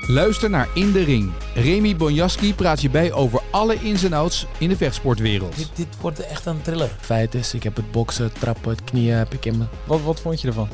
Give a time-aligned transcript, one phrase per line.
[0.00, 1.32] Luister naar In de Ring.
[1.54, 5.56] Remy Bonjaski praat je bij over alle ins en outs in de vechtsportwereld.
[5.56, 6.90] Dit, dit wordt echt een thriller.
[7.00, 9.64] Feit is, ik heb het boksen, het trappen, het knieën heb ik in me.
[9.86, 10.68] Wat, wat vond je ervan?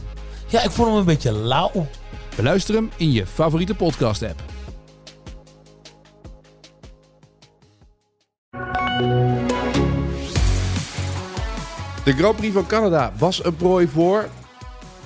[0.46, 1.86] Ja, ik vond hem een beetje lauw.
[2.36, 4.42] Beluister hem in je favoriete podcast-app.
[12.04, 14.28] De Grand Prix van Canada was een prooi voor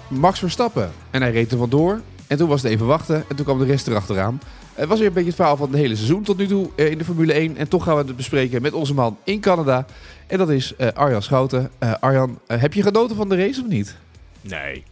[0.08, 0.92] Max Verstappen.
[1.10, 2.00] En hij reed er vandoor.
[2.26, 3.24] En toen was het even wachten.
[3.28, 4.40] En toen kwam de rest erachteraan.
[4.74, 6.90] Het was weer een beetje het verhaal van het hele seizoen tot nu toe eh,
[6.90, 7.56] in de Formule 1.
[7.56, 9.86] En toch gaan we het bespreken met onze man in Canada.
[10.26, 11.70] En dat is uh, Arjan Schouten.
[11.82, 13.96] Uh, Arjan, uh, heb je genoten van de race of niet?
[14.40, 14.84] Nee.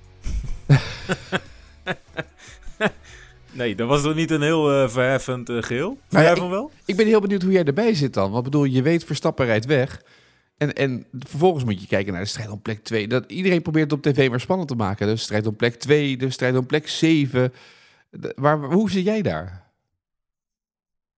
[3.52, 5.98] nee, dat was toch niet een heel verheffend geheel?
[6.10, 6.70] Nou ja, ik, wel?
[6.84, 8.30] Ik ben heel benieuwd hoe jij erbij zit dan.
[8.30, 10.02] Want bedoel, je weet Verstappen rijdt weg.
[10.56, 13.08] En, en vervolgens moet je kijken naar de strijd om plek 2.
[13.08, 15.06] Dat, iedereen probeert het op tv maar spannend te maken.
[15.06, 17.52] De strijd om plek 2, de strijd om plek 7.
[18.36, 19.72] waar, hoe zit jij daar?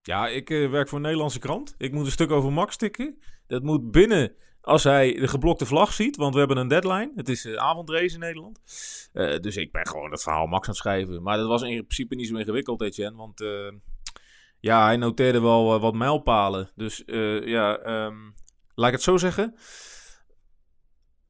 [0.02, 1.74] Ja, ik uh, werk voor een Nederlandse krant.
[1.78, 3.18] Ik moet een stuk over Max tikken.
[3.46, 7.12] Dat moet binnen als hij de geblokte vlag ziet, want we hebben een deadline.
[7.16, 8.60] Het is uh, avondrace in Nederland.
[9.12, 11.22] Uh, dus ik ben gewoon het verhaal Max aan het schrijven.
[11.22, 13.16] Maar dat was in principe niet zo ingewikkeld, Etienne.
[13.16, 13.44] Want
[14.60, 16.70] ja, hij noteerde wel wat mijlpalen.
[16.74, 17.02] Dus
[17.44, 18.34] ja, um,
[18.76, 19.54] Laat ik het zo zeggen.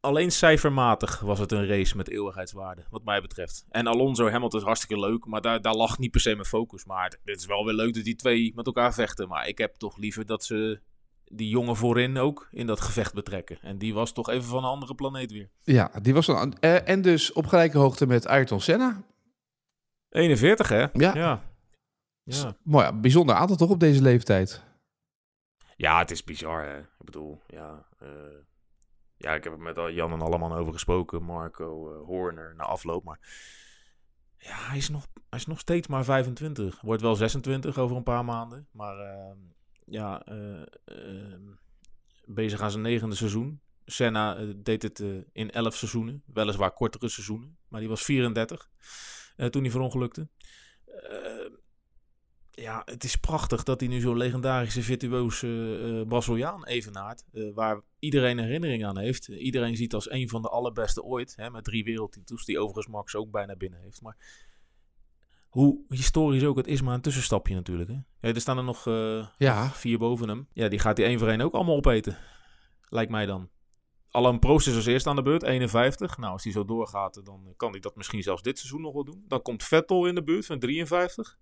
[0.00, 3.64] Alleen cijfermatig was het een race met eeuwigheidswaarde, wat mij betreft.
[3.68, 6.84] En Alonso Hamilton is hartstikke leuk, maar daar, daar lag niet per se mijn focus.
[6.84, 9.28] Maar het is wel weer leuk dat die twee met elkaar vechten.
[9.28, 10.80] Maar ik heb toch liever dat ze
[11.24, 13.58] die jongen voorin ook in dat gevecht betrekken.
[13.62, 15.50] En die was toch even van een andere planeet weer.
[15.62, 16.58] Ja, die was dan.
[16.58, 19.04] Eh, en dus op gelijke hoogte met Ayrton Senna.
[20.08, 20.80] 41, hè?
[20.80, 20.90] Ja.
[20.92, 21.42] ja.
[22.22, 22.56] ja.
[22.62, 24.64] Mooi, bijzonder aantal toch op deze leeftijd.
[25.76, 26.64] Ja, het is bizar.
[26.64, 26.78] Hè?
[26.78, 27.86] Ik bedoel, ja.
[28.02, 28.08] Uh,
[29.16, 31.22] ja, ik heb er met Jan en Alleman over gesproken.
[31.22, 33.04] Marco uh, Horner na afloop.
[33.04, 33.18] Maar
[34.38, 36.80] ja, hij is, nog, hij is nog steeds maar 25.
[36.80, 38.68] Wordt wel 26 over een paar maanden.
[38.70, 39.36] Maar uh,
[39.84, 41.42] ja, ehm,
[42.24, 43.60] bezig aan zijn negende seizoen.
[43.84, 46.22] Senna deed het in 11 seizoenen.
[46.26, 47.58] Weliswaar kortere seizoenen.
[47.68, 48.70] Maar die was 34
[49.50, 50.28] toen hij verongelukte
[52.56, 57.24] ja, het is prachtig dat hij nu zo'n legendarische virtuoze uh, Braziliaan evenaart.
[57.32, 59.28] Uh, waar iedereen herinnering aan heeft.
[59.28, 61.36] iedereen ziet als een van de allerbeste ooit.
[61.36, 64.02] Hè, met drie wereldtitels, die overigens Max ook bijna binnen heeft.
[64.02, 64.16] Maar
[65.48, 67.88] hoe historisch ook, het is maar een tussenstapje natuurlijk.
[67.88, 67.94] Hè.
[67.94, 68.84] Ja, er staan er nog
[69.38, 69.70] ja.
[69.70, 70.48] vier boven hem.
[70.52, 72.18] Ja, die gaat hij één voor één ook allemaal opeten.
[72.88, 73.48] Lijkt mij dan.
[74.16, 76.18] Alain Prost is als eerste aan de beurt, 51.
[76.18, 79.04] Nou, als hij zo doorgaat, dan kan hij dat misschien zelfs dit seizoen nog wel
[79.04, 79.24] doen.
[79.28, 81.38] Dan komt Vettel in de buurt van 53.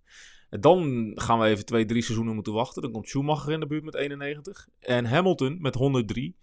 [0.51, 2.83] En dan gaan we even twee, drie seizoenen moeten wachten.
[2.83, 4.69] Dan komt Schumacher in de buurt met 91.
[4.79, 6.37] En Hamilton met 103.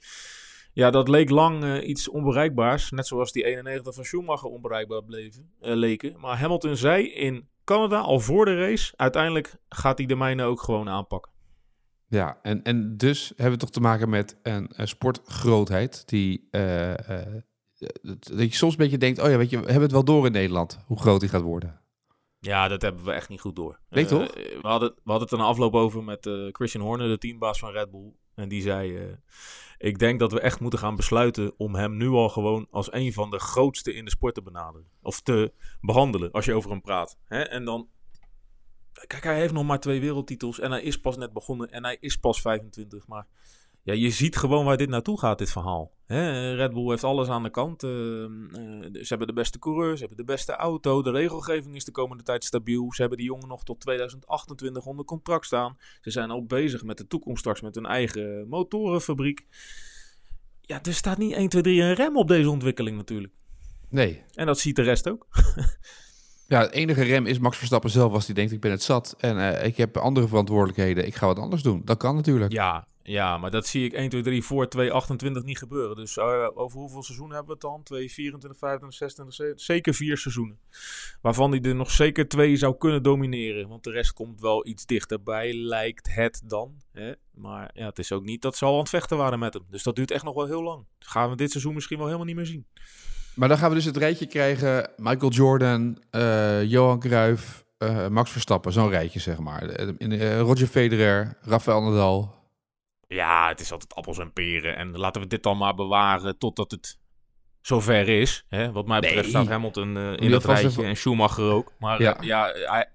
[0.74, 2.92] Ja, dat leek lang uh, iets onbereikbaars.
[2.92, 6.20] Net zoals die 91 van Schumacher onbereikbaar bleven, uh, leken.
[6.20, 8.94] Maar Hamilton zei in Canada al voor de race...
[8.96, 11.31] uiteindelijk gaat hij de mijne ook gewoon aanpakken.
[12.12, 16.04] Ja, en, en dus hebben we toch te maken met een, een sportgrootheid...
[16.08, 16.48] die...
[16.52, 16.94] Uh,
[18.12, 19.20] dat je soms een beetje denkt...
[19.20, 20.80] oh ja, weet je, we hebben het wel door in Nederland...
[20.86, 21.82] hoe groot die gaat worden.
[22.40, 23.80] Ja, dat hebben we echt niet goed door.
[23.90, 24.38] Weet toch?
[24.38, 27.72] Uh, we, hadden, we hadden het een afloop over met Christian Horner, de teambaas van
[27.72, 28.14] Red Bull.
[28.36, 29.18] En die zei:
[29.78, 33.14] Ik denk dat we echt moeten gaan besluiten om hem nu al gewoon als een
[33.14, 34.88] van de grootste in de sport te benaderen.
[35.02, 37.18] Of te behandelen als je over hem praat.
[37.26, 37.42] Hè?
[37.42, 37.90] En dan.
[39.08, 41.98] Kijk, hij heeft nog maar twee wereldtitels en hij is pas net begonnen en hij
[42.00, 43.08] is pas 25.
[43.08, 43.28] Maar
[43.84, 45.92] ja, je ziet gewoon waar dit naartoe gaat, dit verhaal.
[46.06, 46.54] Hè?
[46.56, 47.84] Red Bull heeft alles aan de kant.
[47.84, 48.28] Uh, uh,
[48.92, 51.02] ze hebben de beste coureur, ze hebben de beste auto.
[51.02, 52.94] De regelgeving is de komende tijd stabiel.
[52.94, 55.78] Ze hebben die jongen nog tot 2028 onder contract staan.
[56.02, 59.46] Ze zijn al bezig met de toekomst straks met hun eigen motorenfabriek.
[60.62, 63.34] Ja, er staat niet 1, 2, 3 een rem op deze ontwikkeling natuurlijk.
[63.90, 64.24] Nee.
[64.34, 65.28] En dat ziet de rest ook.
[66.52, 69.16] Ja, het enige rem is Max Verstappen zelf als hij denkt ik ben het zat
[69.18, 71.06] en uh, ik heb andere verantwoordelijkheden.
[71.06, 71.82] Ik ga wat anders doen.
[71.86, 72.52] Dat kan natuurlijk.
[72.52, 75.96] Ja, ja, maar dat zie ik 1, 2, 3 voor 228 niet gebeuren.
[75.96, 77.84] Dus uh, over hoeveel seizoenen hebben we het dan?
[77.84, 80.60] 2, 24, 25, 26, zeker vier seizoenen.
[81.22, 83.68] Waarvan hij er nog zeker twee zou kunnen domineren.
[83.68, 86.74] Want de rest komt wel iets dichterbij, lijkt het dan.
[86.92, 87.12] Hè?
[87.34, 89.64] Maar ja, het is ook niet dat ze al aan het vechten waren met hem.
[89.70, 90.86] Dus dat duurt echt nog wel heel lang.
[90.98, 92.66] Dus gaan we dit seizoen misschien wel helemaal niet meer zien.
[93.36, 94.90] Maar dan gaan we dus het rijtje krijgen.
[94.98, 98.72] Michael Jordan, uh, Johan Cruijff, uh, Max Verstappen.
[98.72, 99.82] Zo'n rijtje, zeg maar.
[100.00, 102.36] Uh, Roger Federer, Rafael Nadal.
[103.08, 104.76] Ja, het is altijd appels en peren.
[104.76, 107.00] En laten we dit dan maar bewaren totdat het
[107.62, 108.46] zover is.
[108.50, 108.72] Hè?
[108.72, 111.72] Wat mij betreft staat Hamilton in dat rijtje en Schumacher ook.
[111.80, 112.90] Maar ja, ja hij,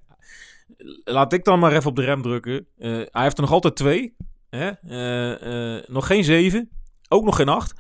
[1.05, 2.67] laat ik dan maar even op de rem drukken.
[2.79, 4.17] hij heeft er nog altijd twee.
[4.51, 4.71] Hè?
[5.87, 6.71] nog geen zeven.
[7.09, 7.75] Ook nog geen acht.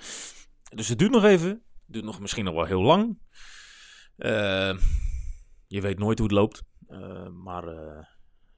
[0.74, 3.18] Dus het duurt nog even duurt nog misschien nog wel heel lang.
[4.18, 4.74] Uh,
[5.66, 6.62] je weet nooit hoe het loopt.
[6.88, 8.04] Eh, maar eh,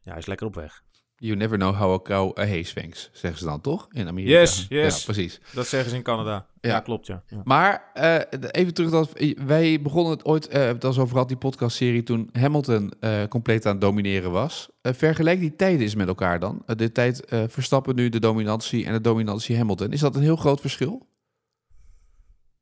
[0.03, 0.83] ja, hij is lekker op weg.
[1.21, 3.87] You never know how a cow a hay swings, zeggen ze dan toch?
[3.91, 4.33] In Amerika.
[4.39, 4.99] Yes, yes.
[4.99, 5.41] Ja, precies.
[5.55, 6.47] Dat zeggen ze in Canada.
[6.61, 6.81] Ja, Ja.
[6.81, 7.23] klopt, ja.
[7.27, 7.41] ja.
[7.45, 11.29] Maar eh, even terug dat wij begonnen het ooit, eh het al zo over gehad,
[11.29, 14.69] die podcastserie toen Hamilton eh, compleet aan het domineren was.
[14.83, 16.63] Vergelijk die tijden eens met elkaar dan.
[16.67, 19.93] De tijd eh, Verstappen nu de dominantie en de dominantie Hamilton.
[19.93, 21.07] Is dat een heel groot verschil?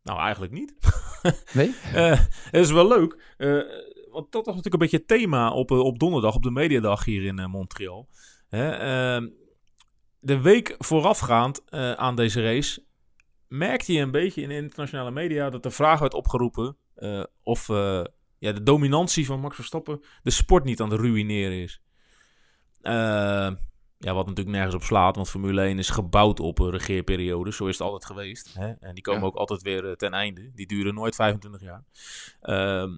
[0.06, 0.74] Nou, eigenlijk niet.
[1.52, 1.74] Nee?
[1.94, 3.34] Eh, het is wel leuk.
[3.36, 3.48] eh,
[4.10, 7.04] want dat was natuurlijk een beetje het thema op, eh, op donderdag, op de mediadag
[7.04, 8.08] hier in Montreal.
[8.48, 9.28] Ehm,
[10.20, 12.84] de week voorafgaand aan deze race
[13.48, 16.76] merkte je een beetje in de internationale media dat de vraag werd opgeroepen
[17.42, 17.66] of
[18.38, 21.80] ja, de dominantie van Max Verstappen de sport niet aan het ruïneren is.
[22.86, 23.50] Eh,
[23.98, 27.52] ja, wat natuurlijk nergens op slaat, want Formule 1 is gebouwd op een regeerperiode.
[27.52, 28.54] Zo is het altijd geweest.
[28.54, 28.72] Hè?
[28.80, 29.26] En die komen Ja.
[29.26, 30.50] ook altijd weer eh, ten einde.
[30.54, 31.84] Die duren nooit 25 jaar.
[32.40, 32.96] Ehm,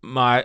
[0.00, 0.38] maar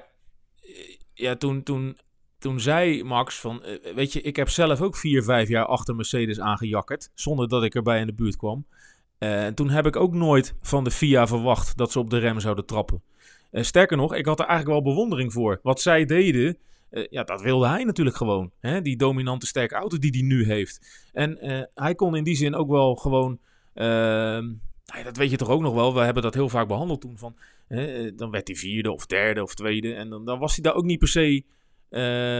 [0.61, 1.97] eh, ja, toen, toen,
[2.39, 3.63] toen zei Max van...
[3.63, 7.11] eh, weet je, ik heb zelf ook vier, vijf jaar achter Mercedes aangejakkerd.
[7.13, 8.65] Zonder dat ik erbij in de buurt kwam.
[9.17, 12.39] En toen heb ik ook nooit van de FIA verwacht dat ze op de rem
[12.39, 13.01] zouden trappen.
[13.51, 15.59] Eh, sterker nog, ik had er eigenlijk wel bewondering voor.
[15.63, 16.57] Wat zij deden,
[16.91, 18.51] eh, ja, dat wilde hij natuurlijk gewoon.
[18.59, 18.81] Hè?
[18.81, 21.05] Die dominante sterke auto die hij nu heeft.
[21.13, 23.39] En eh, hij kon in die zin ook wel gewoon...
[23.73, 24.45] ehm,
[24.85, 25.93] nou ja, dat weet je toch ook nog wel.
[25.93, 27.17] We hebben dat heel vaak behandeld toen.
[27.17, 27.35] Van,
[27.67, 29.93] hè, eh, dan werd hij vierde of derde of tweede.
[29.93, 31.43] En dan, dan was hij daar ook niet per se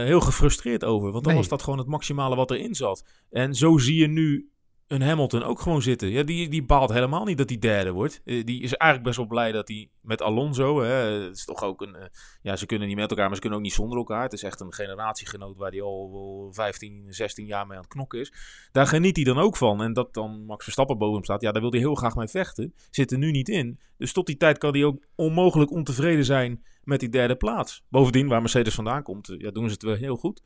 [0.06, 1.10] heel gefrustreerd over.
[1.10, 1.42] Want dan Nee.
[1.42, 3.04] was dat gewoon het maximale wat erin zat.
[3.30, 4.48] En zo zie je nu
[4.86, 6.08] een Hamilton ook gewoon zitten.
[6.08, 8.20] Ja, die, die baalt helemaal niet dat hij derde wordt.
[8.24, 10.82] Eh, die is eigenlijk best wel blij dat hij met Alonso...
[10.82, 11.94] Hè, het is toch ook een...
[11.94, 12.06] eh,
[12.42, 14.22] ja, ze kunnen niet met elkaar, maar ze kunnen ook niet zonder elkaar.
[14.22, 17.92] Het is echt een generatiegenoot waar hij al wel 15, 16 jaar mee aan het
[17.92, 18.32] knokken is.
[18.72, 19.82] Daar geniet hij dan ook van.
[19.82, 22.28] En dat dan Max Verstappen boven hem staat, ja, daar wil hij heel graag mee
[22.28, 22.74] vechten.
[22.90, 23.80] Zit er nu niet in.
[23.96, 27.84] Dus tot die tijd kan hij ook onmogelijk ontevreden zijn met die derde plaats.
[27.88, 30.42] Bovendien, waar Mercedes vandaan komt, eh, ja, doen ze het wel heel goed.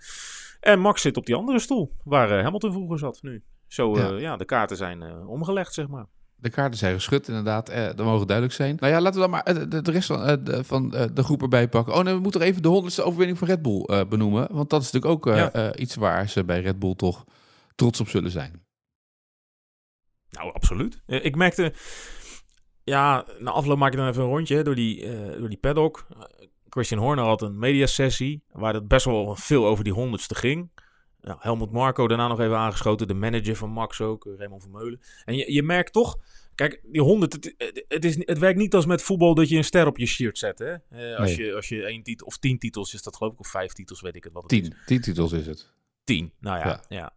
[0.61, 3.43] En Max zit op die andere stoel, waar Hamilton vroeger zat nu.
[3.67, 4.07] Zo, Ja.
[4.09, 6.07] ja, ja de kaarten zijn eh, omgelegd, zeg maar.
[6.39, 7.69] De kaarten zijn geschud, inderdaad.
[7.69, 8.77] Eh, dat mogen duidelijk zijn.
[8.81, 11.05] Nou ja, laten we dan maar eh, de, de rest van, eh, de, van eh,
[11.15, 11.95] de groep erbij pakken.
[11.95, 14.49] Oh nee, we moeten even de honderdste overwinning van Red Bull eh, benoemen.
[14.51, 15.53] Want dat is natuurlijk ook eh, Ja.
[15.53, 17.25] eh, iets waar ze bij Red Bull toch
[17.75, 18.65] trots op zullen zijn.
[20.31, 21.03] Nou, absoluut.
[21.07, 21.73] Eh, Ik merkte,
[22.85, 25.59] ja, na afloop maak ik dan even een rondje hè, door, die, eh, door die
[25.59, 26.07] paddock.
[26.11, 30.71] Eh, Christian Horner had een mediasessie waar het best wel veel over die honderdste ging.
[31.27, 35.01] Nou, Helmut Marco daarna nog even aangeschoten, de manager van Max ook, eh, Raymond Vermeulen.
[35.25, 36.17] En je, je merkt toch,
[36.55, 37.53] kijk, die 100,
[37.89, 40.39] het, is, het werkt niet als met voetbal dat je een ster op je shirt
[40.39, 40.59] zet.
[40.59, 40.73] Hè?
[40.73, 41.47] Eh, als, Nee.
[41.47, 44.01] je, als je één titel, of tien titels is dat geloof ik, of vijf titels,
[44.01, 44.61] weet ik het wat het is.
[44.61, 44.77] Tien.
[44.87, 45.71] Tien titels is het.
[46.05, 46.33] 10.
[46.41, 46.85] Nou ja, Ja.
[46.89, 47.13] ja.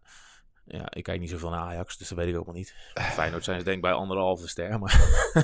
[0.64, 0.92] ja.
[0.94, 2.74] ik kijk niet zoveel naar Ajax, dus dat weet ik ook nog niet.
[3.18, 4.78] Feyenoord zijn ze denk ik bij anderhalve ster.
[4.78, 5.00] Maar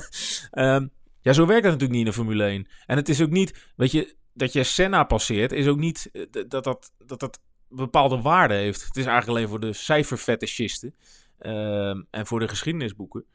[0.51, 0.87] Ehm,
[1.21, 2.67] ja, zo werkt het natuurlijk niet in de Formule 1.
[2.85, 6.23] En het is ook niet, weet je, dat je Senna passeert, is ook niet eh,
[6.47, 8.83] dat dat, dat, dat bepaalde waarde heeft.
[8.83, 10.95] Het is eigenlijk alleen voor de cijferfetischisten
[11.37, 13.25] ehm, en voor de geschiedenisboeken.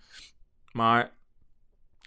[0.72, 1.14] Maar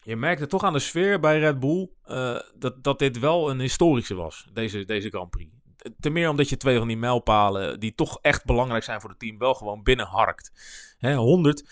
[0.04, 3.60] je merkte toch aan de sfeer bij Red Bull eh, dat, dat dit wel een
[3.60, 5.54] historische was, deze, deze Grand Prix.
[6.00, 9.20] Ten meer omdat je twee van die mijlpalen, die toch echt belangrijk zijn voor het
[9.20, 10.52] team, wel gewoon binnenharkt.
[10.98, 11.64] Hè, 100.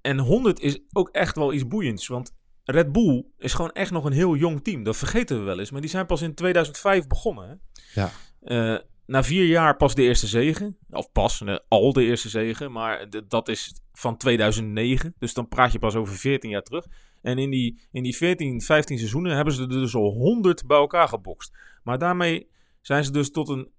[0.00, 2.06] En 100 is ook echt wel iets boeiends.
[2.06, 2.34] Want
[2.64, 4.82] Red Bull is gewoon echt nog een heel jong team.
[4.82, 5.70] Dat vergeten we wel eens.
[5.70, 7.48] Maar die zijn pas in 2005 begonnen.
[7.48, 7.54] Hè?
[8.00, 8.10] Ja.
[8.40, 10.76] Eh, na vier jaar pas de eerste zegen.
[10.90, 12.72] Of pas, eh, al de eerste zegen.
[12.72, 15.14] Maar dat is van 2009.
[15.18, 16.86] Dus dan praat je pas over 14 jaar terug.
[17.22, 20.76] En in die, in die 14, 15 seizoenen hebben ze er dus al 100 bij
[20.76, 21.56] elkaar gebokst.
[21.82, 23.70] Maar daarmee zijn ze dus tot een,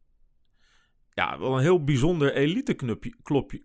[1.13, 3.15] ja, wel een heel bijzonder elite clubje,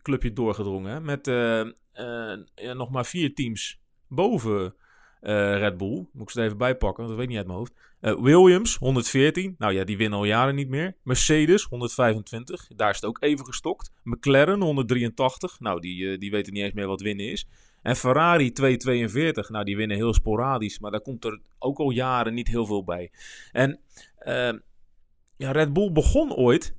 [0.03, 1.05] clubje, doorgedrongen.
[1.05, 4.75] Met eh, eh, ja, nog maar vier teams boven
[5.23, 6.07] eh, Red Bull.
[6.13, 7.73] Moet ik ze er even bijpakken, want dat weet ik niet uit mijn hoofd.
[8.03, 9.55] Eh, Williams, 114.
[9.59, 10.97] Nou ja, die winnen al jaren niet meer.
[11.03, 12.69] Mercedes, 125.
[12.77, 13.93] Daar is het ook even gestokt.
[14.03, 15.61] McLaren, 183.
[15.61, 17.47] Nou, die, eh, die weten niet eens meer wat winnen is.
[17.83, 19.49] En Ferrari, 242.
[19.49, 20.79] Nou, die winnen heel sporadisch.
[20.79, 23.11] Maar daar komt er ook al jaren niet heel veel bij.
[23.53, 23.81] En
[24.19, 24.53] eh,
[25.37, 26.75] ja, Red Bull begon ooit.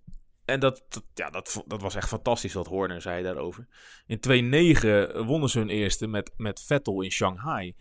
[0.46, 0.84] En dat,
[1.14, 3.68] ja, dat, dat was echt fantastisch wat Horner zei daarover.
[4.08, 7.76] In 2009 wonnen ze hun eerste met, met Vettel in Shanghai.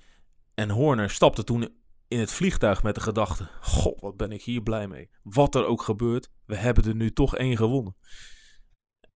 [0.54, 1.68] En Horner stapte toen
[2.08, 5.10] in het vliegtuig met de gedachte: God, wat ben ik hier blij mee.
[5.22, 7.96] Wat er ook gebeurt, we hebben er nu toch één gewonnen.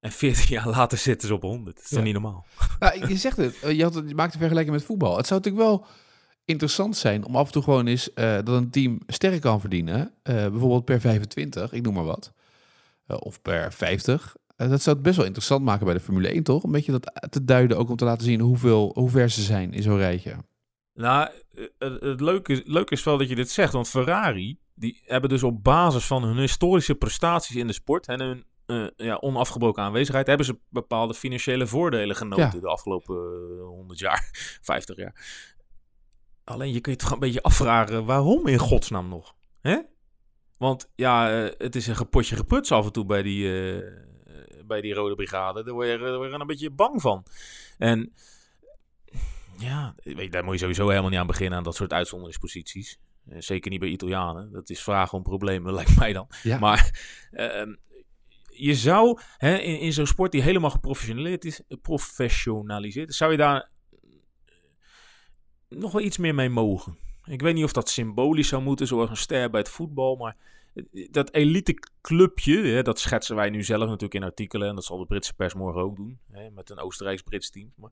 [0.00, 1.76] En 14 jaar later zitten ze op 100.
[1.76, 2.46] Dat is toch niet normaal?
[2.78, 5.16] Nou, je zegt het, eh, je, had het, je maakt een vergelijking met voetbal.
[5.16, 5.86] Het zou natuurlijk wel
[6.44, 10.14] interessant zijn om af en toe gewoon eens eh, dat een team sterren kan verdienen.
[10.22, 12.32] Eh, bijvoorbeeld per 25, ik noem maar wat.
[13.06, 14.36] Of per 50.
[14.56, 16.62] Eh, dat zou het best wel interessant maken bij de Formule 1, toch?
[16.62, 19.72] Een beetje dat te duiden, ook om te laten zien hoeveel, hoe ver ze zijn
[19.72, 20.36] in zo'n rijtje.
[20.96, 21.30] Nou,
[21.78, 23.72] het, het leuke, is- leuke is wel dat je dit zegt.
[23.72, 28.20] Want Ferrari die hebben dus op basis van hun historische prestaties in de sport en
[28.20, 32.60] hun eh, ja, onafgebroken aanwezigheid, hebben ze bepaalde financiële voordelen genoten Ja.
[32.60, 34.28] de afgelopen eh, 100 jaar,
[34.62, 35.14] 50 jaar.
[36.44, 39.34] Alleen je kunt je toch een beetje afvragen waarom in godsnaam nog?
[39.60, 39.78] Hè?
[40.58, 43.48] Want ja, eh, het is een gepotje geputs af en toe bij die,
[44.64, 45.64] bij die Rode Brigade.
[45.64, 47.24] Daar word je, daar word je een beetje bang van.
[47.78, 48.12] En
[49.58, 52.98] ja, weet daar moet je sowieso helemaal niet aan beginnen aan dat soort uitzonderingsposities.
[53.28, 54.52] Eh, zeker niet bij Italianen.
[54.52, 56.28] Dat is vragen om problemen, lijkt mij dan.
[56.42, 56.58] Ja.
[56.58, 57.74] Maar ehm,
[58.50, 63.70] je zou hè, in, in zo'n sport die helemaal geprofessionaliseerd is, zou je daar
[65.68, 66.98] nog wel iets meer mee mogen.
[67.24, 70.36] Ik weet niet of dat symbolisch zou moeten, zoals een ster bij het voetbal, maar
[71.10, 74.98] dat elite clubje, hè, dat schetsen wij nu zelf natuurlijk in artikelen en dat zal
[74.98, 77.72] de Britse pers morgen ook doen, hè, met een Oostenrijks-Brits team.
[77.76, 77.90] Maar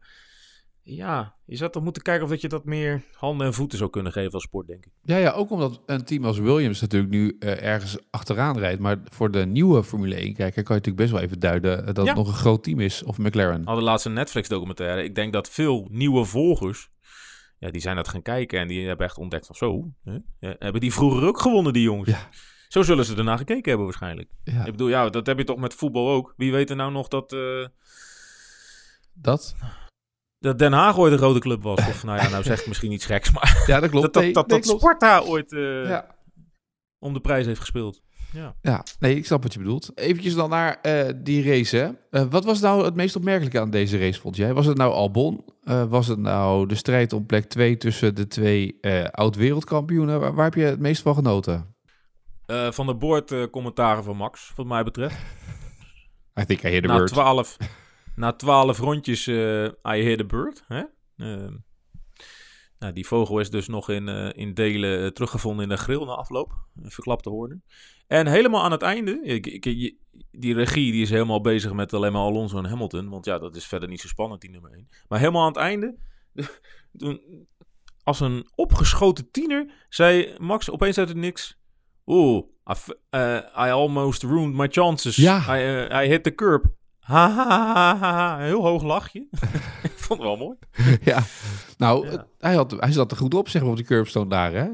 [0.87, 3.91] ja, je zou toch moeten kijken of dat je dat meer handen en voeten zou
[3.91, 4.93] kunnen geven als sport, denk ik.
[5.03, 8.81] Ja, ja, ook omdat een team als Williams natuurlijk nu eh, ergens achteraan rijdt.
[8.81, 11.95] Maar voor de nieuwe Formule 1 kijker kan je natuurlijk best wel even duiden eh,
[11.95, 12.05] dat Ja.
[12.05, 13.03] het nog een groot team is.
[13.03, 13.59] Of McLaren.
[13.61, 15.05] We hadden laatst een Netflix-documentaire.
[15.05, 16.91] Ik denk dat veel nieuwe volgers,
[17.59, 20.57] ja, die zijn dat gaan kijken en die hebben echt ontdekt van zo, hè, ja,
[20.59, 22.09] hebben die vroeger ook gewonnen, die jongens.
[22.11, 22.29] Ja.
[22.69, 24.31] Zo zullen ze ernaar gekeken hebben waarschijnlijk.
[24.45, 26.35] Ja, Ik bedoel, ja, dat heb je toch met voetbal ook.
[26.37, 27.67] Wie weet er nou nog dat, eh,
[29.13, 29.55] dat.
[30.45, 31.79] Dat Den Haag ooit een rode club was?
[31.79, 34.05] Of nou ja, nou zeg ik misschien iets geks, maar Ja, dat klopt.
[34.13, 34.81] dat, dat, Nee, dat, nee, dat klopt.
[34.83, 36.07] Sparta ooit eh, Ja.
[36.99, 38.03] om de prijs heeft gespeeld.
[38.33, 38.55] Ja.
[38.63, 39.91] Ja, nee, ik snap wat je bedoelt.
[39.95, 41.77] Eventjes dan naar eh, die race.
[41.77, 41.89] Hè.
[42.11, 44.55] Eh, wat was nou het meest opmerkelijke aan deze race, vond jij?
[44.55, 45.45] Was het nou Albon?
[45.89, 48.79] Was het nou de strijd om plek 2 tussen de twee
[49.11, 50.21] oud-wereldkampioenen?
[50.21, 51.75] Waar, waar heb je het meest van genoten?
[52.71, 55.17] Van de boord eh, commentaren van Max, wat mij betreft.
[56.41, 57.07] I think I hear the na word.
[57.09, 57.57] twaalf,
[58.17, 60.65] na twaalf rondjes eh I hear the bird.
[60.67, 60.83] Hè?
[61.17, 61.57] Ehm,
[62.79, 66.05] nou, die vogel is dus nog in, eh, in delen eh, teruggevonden in de grill
[66.05, 66.53] na afloop.
[66.83, 67.63] Een verklapte hoorn.
[68.07, 69.95] En helemaal aan het einde, ik, ik,
[70.31, 73.09] die regie die is helemaal bezig met alleen maar Alonso en Hamilton.
[73.09, 74.89] Want ja, dat is verder niet zo spannend, die nummer 1.
[75.09, 75.97] Maar helemaal aan het einde,
[76.99, 77.21] toen,
[78.03, 81.63] als een opgeschoten tiener, zei Max opeens uit het niks...
[82.07, 82.93] Oeh, I,
[83.57, 85.17] I almost ruined my chances.
[85.17, 85.57] Ja.
[85.57, 86.65] I, I hit the curb.
[87.05, 88.39] Ha.
[88.39, 89.27] Heel hoog lachje.
[89.83, 90.57] ik vond het wel mooi.
[91.01, 91.23] ja,
[91.79, 92.27] nou, Ja.
[92.39, 94.69] hij, had, hij zat er goed op, zeg maar, op die curbstone daar, hè?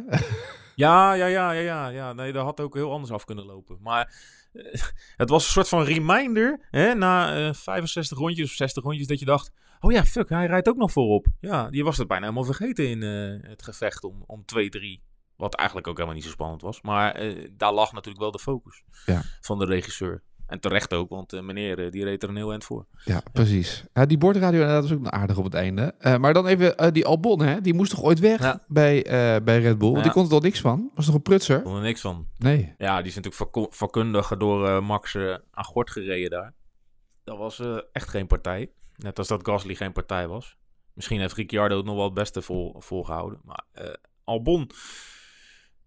[0.75, 2.13] Ja, ja, ja, ja, ja, ja.
[2.13, 3.79] Nee, dat had ook heel anders af kunnen lopen.
[3.81, 4.15] Maar
[4.53, 4.81] eh,
[5.17, 9.19] het was een soort van reminder, hè, na eh 65 rondjes of 60 rondjes, dat
[9.19, 11.27] je dacht, oh ja, fuck, hij rijdt ook nog voorop.
[11.41, 15.09] Ja, je was het bijna helemaal vergeten in eh, het gevecht om, om 2-3.
[15.37, 16.83] Wat eigenlijk ook helemaal niet zo spannend was.
[16.83, 17.21] Maar
[17.53, 19.23] daar lag natuurlijk wel de focus Ja.
[19.41, 20.23] van de regisseur.
[20.51, 22.87] En terecht ook, want eh, meneer eh, die reed er een heel eind voor.
[23.05, 23.85] Ja, precies.
[23.95, 25.95] Ja, die bordradio inderdaad was ook aardig op het einde.
[25.99, 27.61] Eh, maar dan even die Albon, hè?
[27.61, 28.61] Die moest toch ooit weg Ja.
[28.69, 29.03] bij,
[29.45, 29.87] bij Red Bull?
[29.93, 30.03] Want Ja.
[30.03, 30.91] die kon er al niks van.
[30.95, 31.63] Was toch een prutser?
[31.63, 32.29] Kon er niks van.
[32.39, 32.75] Nee.
[32.79, 35.17] Ja, die is natuurlijk vakko- vakkundig door Max
[35.51, 36.55] aan gort gereden daar.
[37.25, 38.71] Dat was echt geen partij.
[38.97, 40.57] Net als dat Gasly geen partij was.
[40.95, 43.41] Misschien heeft Ricciardo het nog wel het beste vol, volgehouden.
[43.45, 43.65] Maar
[44.25, 44.71] Albon,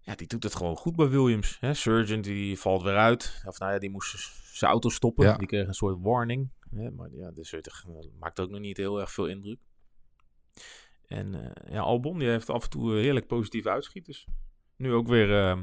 [0.00, 1.56] ja, die doet het gewoon goed bij Williams.
[1.60, 1.74] Hè?
[1.74, 3.42] Surgeon, die valt weer uit.
[3.46, 5.26] Of nou ja, die moest z- zijn auto stoppen.
[5.26, 5.36] Ja.
[5.36, 6.50] Die kreeg een soort warning.
[6.70, 6.90] Hè?
[6.90, 7.84] Maar ja, dus het
[8.18, 9.58] maakt ook nog niet heel erg veel indruk.
[11.06, 14.26] En eh, ja, Albon, die heeft af en toe eh, heerlijk positieve uitschieters.
[14.76, 15.60] Nu ook weer eh,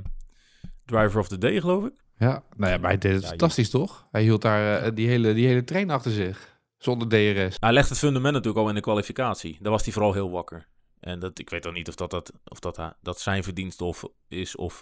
[0.86, 1.94] driver of the day, geloof ik.
[2.18, 4.08] Ja, nou ja, maar hij deed het Ja, fantastisch, toch?
[4.12, 6.60] Hij hield daar eh, die, hele, die hele trein achter zich.
[6.78, 7.56] Zonder DRS.
[7.60, 9.58] Hij legt het fundament natuurlijk al in de kwalificatie.
[9.62, 10.68] Daar was hij vooral heel wakker.
[11.00, 14.04] En dat, ik weet dan niet of dat, dat, of dat, dat zijn verdienste of,
[14.28, 14.82] is of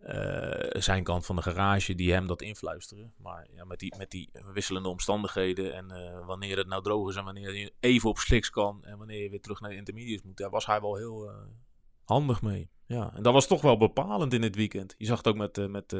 [0.00, 3.12] eh, zijn kant van de garage die hem dat influisteren.
[3.16, 7.16] Maar ja, met, die, met die wisselende omstandigheden en eh, wanneer het nou droog is
[7.16, 10.22] en wanneer je even op sliks kan en wanneer je weer terug naar de intermediates
[10.24, 11.34] moet, daar was hij wel heel eh,
[12.04, 12.70] handig mee.
[12.86, 14.94] Ja, en dat was toch wel bepalend in dit weekend.
[14.98, 15.96] Je zag het ook met, met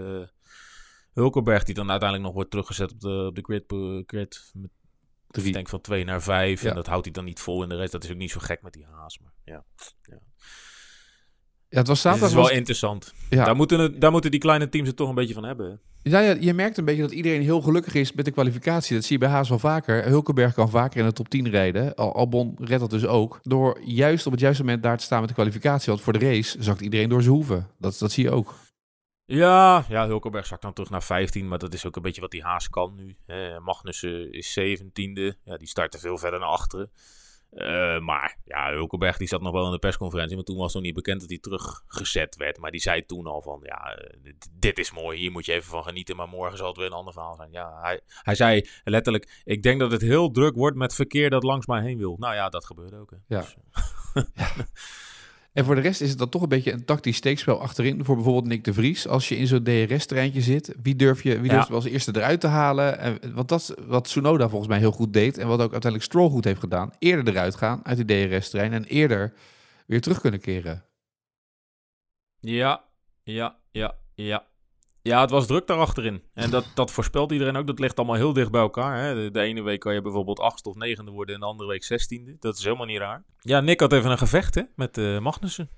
[1.12, 3.64] Hulkenberg, die dan uiteindelijk nog wordt teruggezet op de, op de grid,
[4.06, 4.70] grid met
[5.32, 6.62] ik denk van 2 naar 5.
[6.62, 6.68] Ja.
[6.68, 7.90] En dat houdt hij dan niet vol in de race.
[7.90, 9.18] Dat is ook niet zo gek met die haas.
[9.18, 9.64] Maar ja.
[10.02, 10.18] Ja,
[11.78, 12.28] het was Dus zaterdag.
[12.28, 13.14] is wel was- interessant.
[13.30, 13.44] ja.
[13.44, 15.80] Daar, moeten het, daar moeten die kleine teams het toch een beetje van hebben.
[16.02, 18.94] Ja, ja, je merkt een beetje dat iedereen heel gelukkig is met de kwalificatie.
[18.94, 20.04] Dat zie je bij Haas wel vaker.
[20.04, 21.94] Hulkenberg kan vaker in de top 10 rijden.
[21.94, 23.38] Al Albon redt dat dus ook.
[23.42, 25.88] Door juist op het juiste moment daar te staan met de kwalificatie.
[25.92, 27.68] Want voor de race zakt iedereen door zijn hoeven.
[27.78, 28.54] Dat, dat zie je ook.
[29.24, 31.48] Ja, ja, Hulkenberg zakt dan terug naar 15.
[31.48, 33.16] Maar dat is ook een beetje wat die haas kan nu.
[33.62, 35.36] Magnussen is 17e.
[35.44, 36.90] Ja, die start te veel verder naar achteren.
[37.50, 40.36] Eh, maar ja, Hulkenberg die zat nog wel in de persconferentie.
[40.36, 42.58] Maar toen was nog niet bekend dat hij teruggezet werd.
[42.58, 45.18] Maar die zei toen al van, ja, eh, dit, dit is mooi.
[45.18, 46.16] Hier moet je even van genieten.
[46.16, 47.52] Maar morgen zal het weer een ander verhaal zijn.
[47.52, 51.42] Ja, hij, hij zei letterlijk, ik denk dat het heel druk wordt met verkeer dat
[51.42, 52.16] langs mij heen wil.
[52.18, 53.10] Nou ja, dat gebeurde ook.
[53.10, 53.36] Hè.
[53.36, 53.40] Ja.
[53.40, 53.56] Dus,
[54.14, 54.50] eh,
[55.52, 58.04] En voor de rest is het dan toch een beetje een tactisch steekspel achterin.
[58.04, 59.08] Voor bijvoorbeeld Nick de Vries.
[59.08, 61.54] Als je in zo'n DRS-treintje zit, wie durf je wie Ja.
[61.56, 62.98] durft als eerste eruit te halen?
[62.98, 65.38] En, want dat is wat Tsunoda volgens mij heel goed deed.
[65.38, 66.90] En wat ook uiteindelijk Stroll goed heeft gedaan.
[66.98, 68.72] Eerder eruit gaan uit die DRS-trein.
[68.72, 69.32] En eerder
[69.86, 70.84] weer terug kunnen keren.
[72.40, 72.84] Ja,
[73.22, 74.46] ja, ja, ja.
[75.02, 76.22] Ja, het was druk daarachterin.
[76.34, 77.66] En dat, dat voorspelt iedereen ook.
[77.66, 79.02] Dat ligt allemaal heel dicht bij elkaar.
[79.02, 79.30] Hè.
[79.30, 82.36] De, ene week kan je bijvoorbeeld achtste of negende worden en de andere week zestiende.
[82.40, 83.24] Dat is helemaal niet raar.
[83.40, 85.68] Ja, Nick had even een gevecht hè, met eh Magnussen.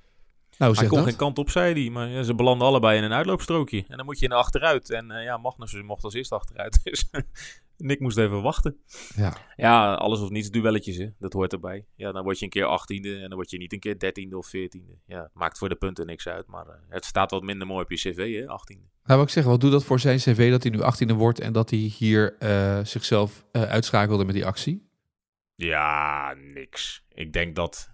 [0.63, 1.07] Nou, Hij kon dat.
[1.07, 1.91] geen kant op, zei hij.
[1.91, 3.85] Maar ja, ze belanden allebei in een uitloopstrookje.
[3.89, 4.91] En dan moet je naar achteruit.
[4.91, 6.81] En eh, ja, Magnussen mocht als eerste achteruit.
[6.85, 7.11] Dus
[7.77, 8.77] Nick moest even wachten.
[9.17, 9.37] Ja.
[9.57, 11.09] Ja, alles of niets duelletjes, hè.
[11.19, 11.87] dat hoort erbij.
[11.97, 14.39] Ja, dan word je een keer achttiende en dan word je niet een keer dertiende
[14.39, 14.93] of veertiende.
[15.07, 17.91] Ja, maakt voor de punten niks uit, maar eh, het staat wat minder mooi op
[17.91, 18.85] je cv, hè, achttiende.
[19.05, 20.79] Nou, wat ik zeg, wat doet dat voor zijn cv dat hij nu
[21.13, 24.89] 18e wordt en dat hij hier eh, zichzelf eh, uitschakelde met die actie?
[25.55, 27.05] Ja, niks.
[27.09, 27.91] Ik denk dat...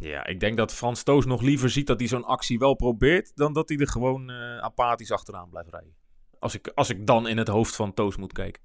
[0.00, 3.32] Ja, ik denk dat Frans Toos nog liever ziet dat hij zo'n actie wel probeert...
[3.34, 5.94] dan dat hij er gewoon eh, apathisch achteraan blijft rijden.
[6.38, 8.62] Als ik, als ik dan in het hoofd van Toos moet kijken.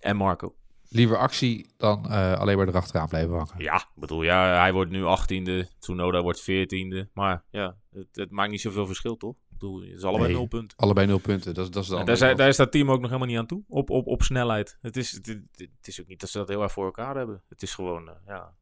[0.00, 0.54] En Marco.
[0.90, 3.54] Liever actie dan eh, alleen maar erachteraan blijven hangen.
[3.58, 7.12] Ja, ik bedoel, ja, hij wordt nu 18e, Tsunoda wordt 14e.
[7.12, 9.34] Maar ja, het, het maakt niet zoveel verschil, toch?
[9.34, 10.36] Ik bedoel, het is allebei Nee.
[10.36, 10.78] nul punten.
[10.78, 11.54] Allebei nul punten.
[11.54, 13.38] Dat, dat is dan En daar, zijn- daar is dat team ook nog helemaal niet
[13.38, 14.78] aan toe, op, op, op snelheid.
[14.80, 17.16] Het is, het, het- het is ook niet dat ze dat heel erg voor elkaar
[17.16, 17.42] hebben.
[17.48, 18.54] Het is gewoon, eh, ja,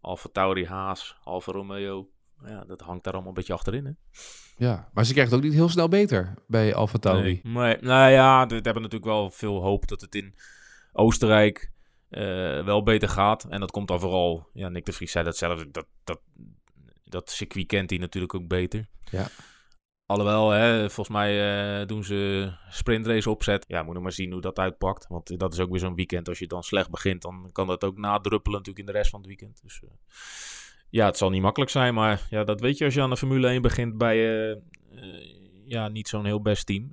[0.00, 2.08] Alfa Tauri, Haas, Alfa Romeo.
[2.44, 3.92] Ja, dat hangt daar allemaal een beetje achterin, hè?
[4.56, 7.40] Ja, maar ze krijgt het ook niet heel snel beter bij Alfa Tauri.
[7.42, 7.52] Nee.
[7.52, 10.34] nee, nou ja, we hebben natuurlijk wel veel hoop dat het in
[10.92, 11.72] Oostenrijk
[12.08, 13.44] eh, wel beter gaat.
[13.44, 16.20] En dat komt dan vooral, ja, Nick de Vries zei dat zelf, dat, dat,
[17.04, 18.88] dat circuit kent hij natuurlijk ook beter.
[19.10, 19.26] Ja.
[20.10, 21.30] Alhoewel, hè, volgens mij
[21.80, 23.64] eh, doen ze sprintrace opzet.
[23.68, 25.06] Ja, moet nog maar zien hoe dat uitpakt.
[25.08, 26.28] Want dat is ook weer zo'n weekend.
[26.28, 29.18] Als je dan slecht begint, dan kan dat ook nadruppelen natuurlijk in de rest van
[29.18, 29.60] het weekend.
[29.62, 29.90] Dus eh,
[30.88, 31.94] ja, het zal niet makkelijk zijn.
[31.94, 34.56] Maar ja, dat weet je als je aan de Formule 1 begint bij eh,
[35.64, 36.90] ja, niet zo'n heel best team.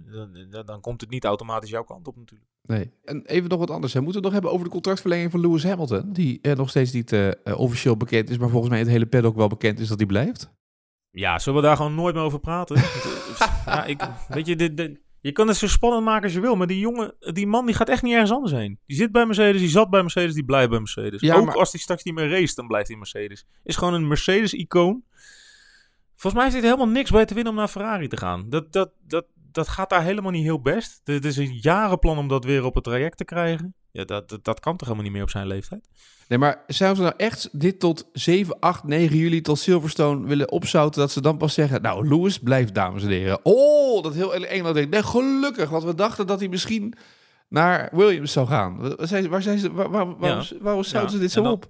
[0.50, 2.50] Dan, dan, komt het niet automatisch jouw kant op natuurlijk.
[2.62, 2.92] Nee.
[3.04, 3.94] En even nog wat anders.
[3.94, 4.02] Hè.
[4.02, 6.14] Moeten we het nog hebben over de contractverlenging van Lewis Hamilton?
[6.14, 9.80] Die nog steeds niet officieel bekend is, maar volgens mij het hele paddock wel bekend
[9.80, 10.56] is dat hij blijft.
[11.20, 12.76] Ja, zullen we daar gewoon nooit meer over praten?
[13.66, 16.56] ja, ik, weet je, dit, dit- je kan het zo spannend maken als je wil,
[16.56, 18.80] maar die jongen, die man, die gaat echt niet ergens anders heen.
[18.86, 21.22] Die zit bij Mercedes, die zat bij Mercedes, die blijft bij Mercedes.
[21.22, 23.46] Ja, Ook maar- als hij straks niet meer race, dan blijft hij Mercedes.
[23.64, 25.04] Is gewoon een Mercedes-icoon.
[26.16, 28.50] Volgens mij heeft hij er helemaal niks bij te winnen om naar Ferrari te gaan.
[28.50, 29.26] Dat, dat, dat,
[29.58, 31.02] dat gaat daar helemaal niet heel best.
[31.04, 33.76] Het is een jarenplan om dat weer op het traject te krijgen.
[33.92, 35.90] Ja, dat, dat, dat kan toch helemaal niet meer op zijn leeftijd?
[36.28, 40.52] Nee, maar zouden ze nou echt dit tot 7, 8, 9 juli tot Silverstone willen
[40.52, 41.02] opzouten...
[41.02, 43.40] dat ze dan pas zeggen, nou, Lewis blijft, dames en heren.
[43.44, 45.70] Oh, dat heel Engeland denkt, nee, gelukkig.
[45.70, 46.94] Want we dachten dat hij misschien
[47.50, 48.96] naar Williams zou gaan.
[48.96, 51.54] Waar zijn, waar zijn ze, waar, waar, waarom, waarom zouden ze dit zo en dan-
[51.54, 51.70] op?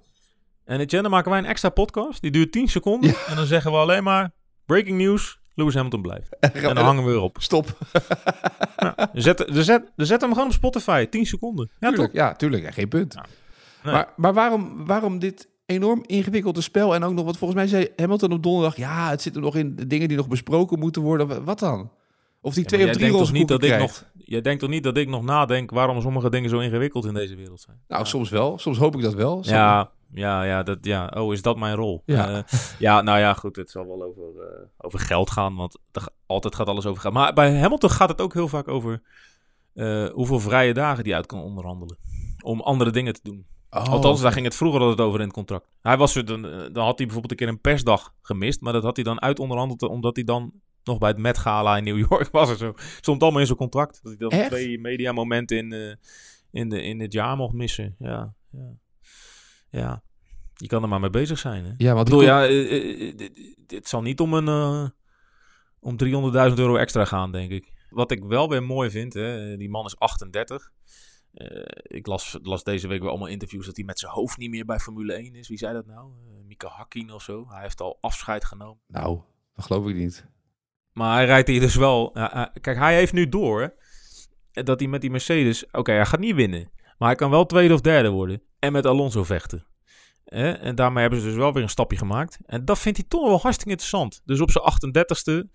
[0.64, 2.22] En dan maken wij een extra podcast.
[2.22, 3.14] Die duurt 10 seconden.
[3.28, 4.30] En dan zeggen we alleen maar...
[4.66, 6.36] Breaking news, Lewis Hamilton blijft.
[6.40, 7.36] En dan hangen we weer op.
[7.40, 7.66] Stop.
[8.76, 11.06] Ja, zet, zet, zet, zet hem gewoon op Spotify.
[11.06, 11.70] 10 seconden.
[11.80, 12.20] Ja, tuurlijk, toch?
[12.22, 12.62] ja, tuurlijk.
[12.62, 13.14] Ja, geen punt.
[13.84, 13.92] Nee.
[13.92, 16.94] Maar, maar waarom, waarom dit enorm ingewikkelde spel?
[16.94, 18.76] En ook nog, wat volgens mij zei Hamilton op donderdag...
[18.76, 21.44] ja, het zit er nog in de dingen die nog besproken moeten worden.
[21.44, 21.90] Wat dan?
[22.40, 24.82] Of die Ja, twee of drie roze niet dat ik nog, Jij denkt toch niet
[24.82, 27.76] dat ik nog nadenk waarom sommige dingen zo ingewikkeld in deze wereld zijn?
[27.88, 28.58] Nou, soms wel.
[28.58, 29.32] Soms hoop ik dat wel.
[29.34, 31.12] Soms- Ja, ja, ja, dat, ja.
[31.16, 32.02] Oh, is dat mijn rol?
[32.06, 32.30] Ja.
[32.30, 32.44] Ja,
[32.78, 33.56] ja nou ja, goed.
[33.56, 37.14] Het zal wel over, eh, over geld gaan, want er altijd gaat alles over geld.
[37.14, 39.02] Maar bij Hamilton gaat het ook heel vaak over
[39.74, 41.96] eh, hoeveel vrije dagen die uit kan onderhandelen.
[42.42, 43.46] Om andere dingen te doen.
[43.70, 45.68] Oh, Althans, daar ging het vroeger altijd over in het contract.
[45.82, 48.72] Hij was er, dan, eh, dan had hij bijvoorbeeld een keer een persdag gemist, maar
[48.72, 50.52] dat had hij dan uit onderhandeld omdat hij dan
[50.84, 52.74] nog bij het Met Gala in New York was en zo.
[53.00, 54.00] Stond allemaal in zijn contract.
[54.02, 54.50] Dat hij dan Echt?
[54.50, 55.94] twee mediamomenten in, eh,
[56.50, 57.94] in, de, in het jaar mocht missen.
[57.98, 58.76] Ja, ja.
[59.70, 60.02] Ja.
[60.54, 61.64] Je kan er maar mee bezig zijn.
[61.64, 61.72] Hè?
[61.76, 64.88] Ja, want Ik bedoel, ja, eh, eh, eh, dit, dit zal niet om een eh,
[65.80, 67.72] om 300.000 euro extra gaan, denk ik.
[67.90, 70.72] Wat ik wel weer mooi vind, hè, die man is 38.
[71.32, 74.50] Eh, ik las, las deze week weer allemaal interviews dat hij met zijn hoofd niet
[74.50, 75.48] meer bij Formule 1 is.
[75.48, 76.12] Wie zei dat nou?
[76.12, 77.46] Eh, Mika Hakkinen of zo.
[77.48, 78.82] Hij heeft al afscheid genomen.
[78.86, 79.20] Nou,
[79.54, 80.26] dat geloof ik niet.
[80.92, 82.10] Maar hij rijdt hier dus wel.
[82.60, 83.74] kijk, hij heeft nu door
[84.52, 85.70] hè, dat hij met die Mercedes.
[85.70, 86.70] Oké, hij gaat niet winnen.
[86.98, 88.42] Maar hij kan wel tweede of derde worden.
[88.58, 89.66] En met Alonso vechten.
[90.24, 92.38] En daarmee hebben ze dus wel weer een stapje gemaakt.
[92.46, 94.22] En dat vindt hij toch wel hartstikke interessant.
[94.24, 95.50] Dus op zijn 38ste.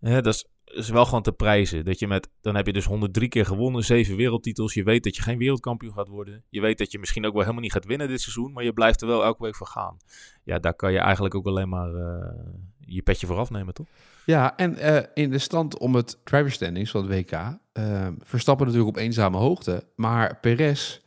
[0.00, 1.84] Hè, dat is, is wel gewoon te prijzen.
[1.84, 4.74] Dat je met, dan heb je dus 103 keer gewonnen, 7 wereldtitels.
[4.74, 6.42] Je weet dat je geen wereldkampioen gaat worden.
[6.48, 8.52] Je weet dat je misschien ook wel helemaal niet gaat winnen dit seizoen.
[8.52, 9.96] Maar je blijft er wel elke week voor gaan.
[10.42, 12.34] Ja, daar kan je eigenlijk ook alleen maar eh,
[12.80, 13.86] je petje voor afnemen, toch?
[14.26, 17.32] Ja, en eh, in de stand om het driver standings van het WK...
[17.72, 19.84] eh, Verstappen natuurlijk op eenzame hoogte.
[19.96, 21.00] Maar Perez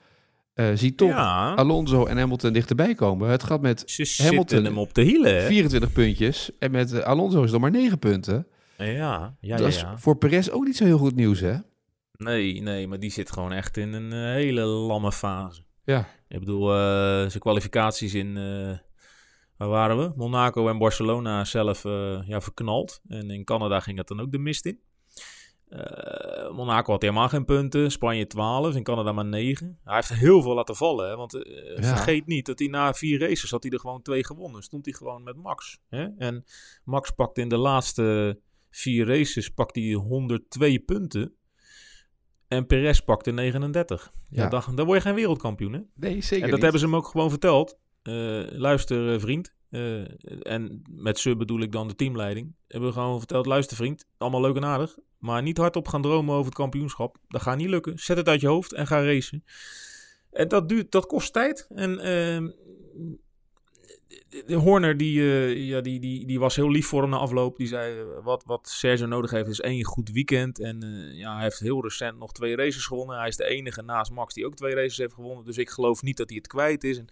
[0.57, 3.29] eh ziet toch Ja, Alonso en Hamilton dichterbij komen.
[3.29, 5.35] Het gaat met ze Hamilton- hem op de hielen.
[5.35, 5.45] hè?
[5.47, 6.51] 24 puntjes.
[6.59, 8.47] En met eh, Alonso is het nog maar 9 punten.
[8.77, 9.57] Ja, ja, ja.
[9.57, 9.97] dat is ja.
[9.97, 11.55] voor Perez ook niet zo heel goed nieuws, hè?
[12.11, 15.61] Nee, nee, maar die zit gewoon echt in een eh, hele lamme fase.
[15.83, 16.07] Ja.
[16.27, 16.67] Ik bedoel,
[17.29, 18.33] zijn kwalificaties in,
[19.57, 20.11] waar waren we?
[20.15, 23.01] Monaco en Barcelona zelf eh, ja, verknald.
[23.07, 24.79] En in Canada ging het dan ook de mist in.
[25.69, 27.91] Eh, Monaco had helemaal geen punten.
[27.91, 29.79] Spanje 12, in Canada maar 9.
[29.83, 31.09] Hij heeft heel veel laten vallen.
[31.09, 31.15] Hè?
[31.15, 31.83] Want eh, Ja.
[31.83, 34.63] vergeet niet dat hij na vier races had hij er gewoon twee gewonnen.
[34.63, 35.79] Stond hij gewoon met Max.
[35.87, 36.07] Hè?
[36.17, 36.45] En
[36.83, 41.33] Max pakte in de laatste vier races pakte hij 102 punten.
[42.47, 44.11] En Perez pakte 39.
[44.29, 44.49] Ja, Ja.
[44.49, 45.79] Dan, dan word je geen wereldkampioen, hè?
[45.95, 47.77] Nee, zeker En dat hebben ze hem ook gewoon verteld.
[48.01, 48.13] Eh,
[48.49, 49.55] luister, vriend.
[50.41, 52.55] En met ze bedoel ik dan de teamleiding.
[52.67, 54.97] Hebben we gewoon verteld, luister vriend, allemaal leuk en aardig.
[55.17, 57.17] Maar niet hardop gaan dromen over het kampioenschap.
[57.27, 57.99] Dat gaat niet lukken.
[57.99, 59.43] Zet het uit je hoofd en ga racen.
[60.31, 61.67] En dat, duurt, dat kost tijd.
[61.69, 62.49] En ehm,
[64.45, 67.57] de- Horner, die, eh, ja, die, die, die was heel lief voor hem na afloop.
[67.57, 70.59] Die zei, eh, wat, wat Sergio nodig heeft is één goed weekend.
[70.59, 73.17] En eh, ja, hij heeft heel recent nog twee races gewonnen.
[73.17, 75.45] Hij is de enige naast Max die ook twee races heeft gewonnen.
[75.45, 76.97] Dus ik geloof niet dat hij het kwijt is.
[76.97, 77.07] En,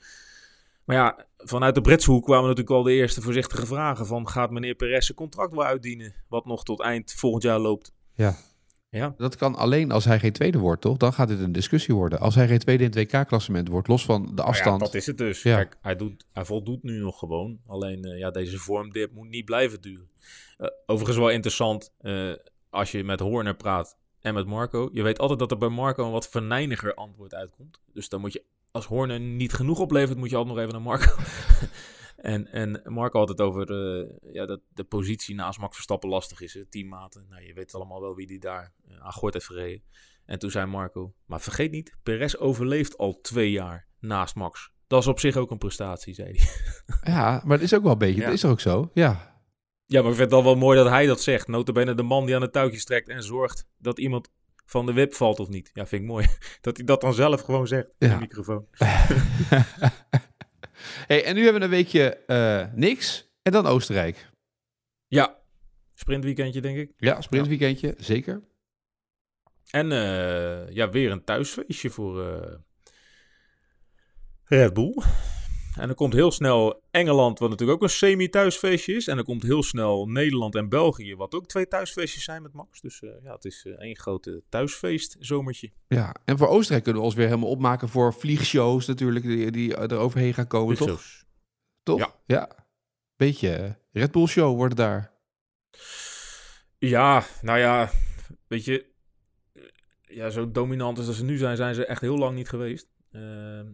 [0.86, 4.06] maar ja, vanuit de Britshoek kwamen natuurlijk al de eerste voorzichtige vragen.
[4.06, 6.14] Van, gaat meneer Perez zijn contract wel uitdienen?
[6.28, 7.94] Wat nog tot eind volgend jaar loopt.
[8.14, 8.36] Ja.
[8.96, 10.98] Ja, Dat kan alleen als hij geen tweede wordt, toch?
[10.98, 12.20] Dan gaat dit een discussie worden.
[12.20, 14.80] Als hij geen tweede in het WK-klassement wordt, los van de Nou afstand.
[14.80, 15.44] Ja, dat is het dus.
[15.44, 15.56] Ja.
[15.56, 17.60] Kijk, hij, doet, hij voldoet nu nog gewoon.
[17.68, 20.10] Alleen eh, ja, deze vormdip moet niet blijven duren.
[20.58, 22.32] Eh, overigens wel interessant eh,
[22.70, 24.90] als je met Horner praat en met Marco.
[24.94, 27.82] Je weet altijd dat er bij Marco een wat verneiniger antwoord uitkomt.
[27.94, 28.44] Dus dan moet je,
[28.76, 31.16] als Horner niet genoeg oplevert, moet je altijd nog even naar Marco.
[32.34, 36.42] en, en Marco had het over eh, ja, dat de positie naast Max Verstappen lastig
[36.42, 36.54] is.
[36.54, 37.26] hè, Teammaten.
[37.30, 39.84] Nou, je weet allemaal wel wie die daar eh, aan Gort heeft gereden.
[40.26, 44.72] En toen zei Marco, maar vergeet niet, Perez overleeft al twee jaar naast Max.
[44.88, 46.48] Dat is op zich ook een prestatie, zei hij.
[47.14, 48.20] Ja, maar het is ook wel een beetje.
[48.20, 48.26] Ja.
[48.26, 48.90] Het is er ook zo.
[48.94, 49.44] Ja.
[49.86, 51.48] Ja, maar ik vind het al wel mooi dat hij dat zegt.
[51.48, 54.30] Notabene de man die aan de touwtjes trekt en zorgt dat iemand
[54.66, 55.70] van de wip valt of niet.
[55.74, 56.28] Ja, vind ik mooi.
[56.62, 58.14] Dat hij dat dan zelf gewoon zegt in Ja.
[58.14, 58.68] de microfoon.
[61.08, 63.30] hey, en nu hebben we een weekje eh, niks.
[63.42, 64.30] En dan Oostenrijk.
[65.08, 65.38] Ja,
[65.94, 66.92] sprintweekendje denk ik.
[66.98, 68.44] Ja, sprintweekendje, zeker.
[69.70, 72.56] En eh, ja, weer een thuisfeestje voor eh,
[74.44, 75.02] Red Bull.
[75.78, 79.08] En dan komt heel snel Engeland, wat natuurlijk ook een semi-thuisfeestje is.
[79.08, 82.82] En dan komt heel snel Nederland en België, wat ook twee thuisfeestjes zijn met Max.
[82.82, 85.72] Dus eh, ja, het is eh, één grote thuisfeest zomertje.
[85.88, 89.76] Ja, en voor Oostenrijk kunnen we ons weer helemaal opmaken voor vliegshows natuurlijk, die, die
[89.76, 91.02] er overheen gaan komen, toch?
[91.02, 91.26] Zo.
[91.84, 92.00] Toch?
[92.00, 92.16] Ja.
[92.26, 92.66] ja.
[93.16, 95.14] Beetje eh, Red Bull show wordt het daar.
[96.78, 97.92] Ja, nou ja,
[98.48, 98.86] weet je,
[100.02, 102.88] ja, zo dominant als dat ze nu zijn, zijn ze echt heel lang niet geweest.
[103.12, 103.68] Ehm,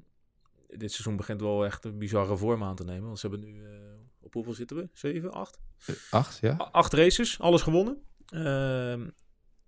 [0.77, 3.05] dit seizoen begint wel echt een bizarre vorm aan te nemen.
[3.05, 3.71] Want ze hebben nu, eh,
[4.19, 4.89] op hoeveel zitten we?
[4.93, 5.59] Zeven, acht?
[5.85, 6.51] Eh, Acht, ja?
[6.51, 8.03] A- Acht races, alles gewonnen.
[8.25, 9.09] Ehm,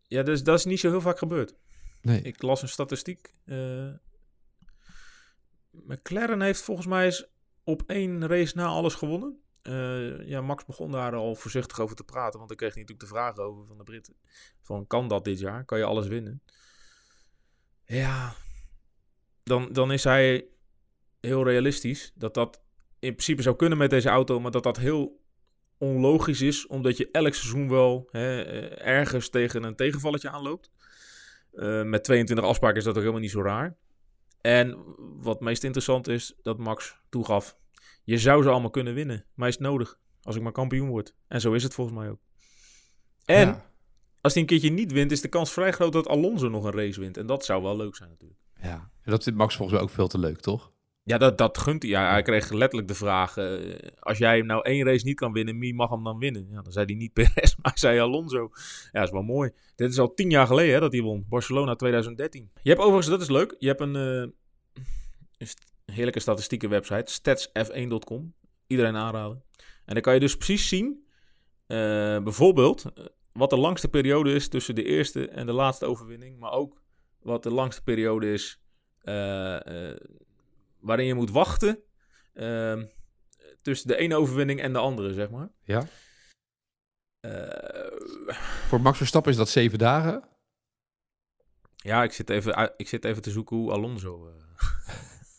[0.07, 1.55] ja, dus dat is niet zo heel vaak gebeurd.
[2.01, 2.21] Nee.
[2.21, 3.35] Ik las een statistiek.
[3.45, 3.89] eh,
[5.71, 7.25] McLaren heeft volgens mij eens
[7.63, 9.37] op één race na alles gewonnen.
[10.25, 13.37] Ja, Max begon daar al voorzichtig over te praten, want ik kreeg natuurlijk de vraag
[13.37, 14.15] over van de Britten.
[14.61, 15.65] Van, kan dat dit jaar?
[15.65, 16.41] Kan je alles winnen?
[17.85, 18.33] Ja,
[19.43, 20.45] dan, dan is hij
[21.27, 22.61] heel realistisch dat dat
[22.99, 25.21] in principe zou kunnen met deze auto, maar dat dat heel
[25.77, 30.71] onlogisch is, omdat je elk seizoen wel hè, eh, ergens tegen een tegenvalletje aanloopt.
[31.51, 33.77] Eh, met 22 afspraken is dat ook helemaal niet zo raar.
[34.41, 34.77] En
[35.21, 37.57] wat meest interessant is, dat Max toegaf,
[38.03, 41.15] je zou ze allemaal kunnen winnen, maar is het nodig als ik maar kampioen word.
[41.27, 42.19] En zo is het volgens mij ook.
[43.25, 43.71] En Ja.
[44.21, 46.71] als hij een keertje niet wint, is de kans vrij groot dat Alonso nog een
[46.71, 47.17] race wint.
[47.17, 48.39] En dat zou wel leuk zijn natuurlijk.
[48.61, 48.91] ja.
[49.01, 50.71] En dat vindt Max volgens mij ook veel te leuk, toch?
[51.05, 51.91] Ja, dat, dat gunt hij.
[51.91, 55.33] Ja, hij kreeg letterlijk de vraag: eh, als jij hem nou één race niet kan
[55.33, 56.47] winnen, wie mag hem dan winnen?
[56.49, 58.49] Ja, dan zei hij niet Perez, maar zei Alonso.
[58.91, 59.51] Ja, is wel mooi.
[59.75, 61.25] Dit is al tien jaar geleden hè, dat hij won.
[61.29, 62.51] Barcelona 2013.
[62.61, 64.31] Je hebt overigens, dat is leuk, je hebt een, eh,
[65.37, 65.47] een
[65.93, 68.33] heerlijke statistieke website, statsf1.com.
[68.67, 69.43] Iedereen aanraden.
[69.85, 71.05] En dan kan je dus precies zien,
[71.67, 71.77] eh,
[72.23, 72.85] bijvoorbeeld,
[73.31, 76.39] wat de langste periode is tussen de eerste en de laatste overwinning.
[76.39, 76.81] Maar ook
[77.19, 78.61] wat de langste periode is
[80.83, 81.79] waarin je moet wachten
[82.33, 82.85] ehm,
[83.61, 85.49] tussen de ene overwinning en de andere, zeg maar.
[85.63, 85.87] Ja.
[87.19, 88.33] Eh,
[88.67, 90.23] Voor Max Verstappen is dat zeven dagen.
[91.75, 94.27] ja, ik zit, even, ik zit even te zoeken hoe Alonso...
[94.27, 94.33] eh,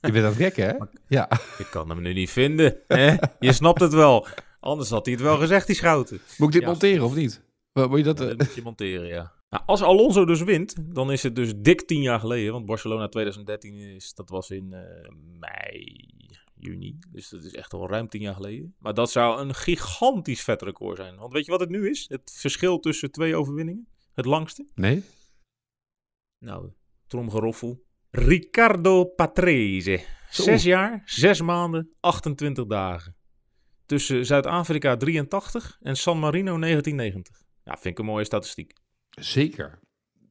[0.00, 0.76] Je bent aan het rekken, hè?
[1.18, 1.28] Ja.
[1.59, 2.80] ik kan hem nu niet vinden.
[2.88, 3.16] Hè?
[3.40, 4.26] Je snapt het wel.
[4.61, 6.20] Anders had hij het wel gezegd, die schouten.
[6.38, 6.68] Moet ik dit Ja.
[6.68, 7.42] monteren of niet?
[7.72, 8.16] Moet je dat...
[8.16, 9.33] Dat eh, moet je monteren, ja.
[9.54, 12.52] Nou, als Alonso dus wint, dan is het dus dik tien jaar geleden.
[12.52, 16.08] Want Barcelona 2013 is, dat was in eh, mei,
[16.54, 16.98] juni.
[17.10, 18.74] Dus dat is echt al ruim tien jaar geleden.
[18.78, 21.16] Maar dat zou een gigantisch vet record zijn.
[21.16, 22.08] Want weet je wat het nu is?
[22.08, 23.86] Het verschil tussen twee overwinningen?
[24.14, 24.66] Het langste?
[24.74, 25.04] Nee?
[26.38, 26.70] Nou,
[27.06, 27.82] tromgeroffel.
[28.10, 30.04] Riccardo Patrese.
[30.30, 30.42] Zo.
[30.42, 33.16] Zes jaar, zes maanden, 28 dagen.
[33.86, 37.42] Tussen Zuid-Afrika 83 en San Marino 1990.
[37.64, 38.82] Ja, vind ik een mooie statistiek.
[39.20, 39.79] Zeker.